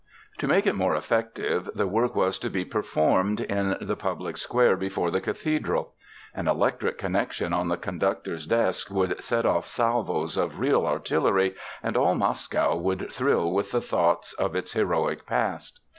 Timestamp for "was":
2.15-2.39